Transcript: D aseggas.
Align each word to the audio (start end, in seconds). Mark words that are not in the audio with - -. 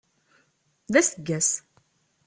D 0.93 0.95
aseggas. 0.99 1.49